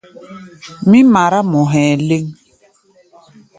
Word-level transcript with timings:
Mí 0.89 0.99
mará 1.13 1.39
mɔ 1.51 1.59
hɛ̧ɛ̧ 1.71 1.97
léŋ. 2.07 2.23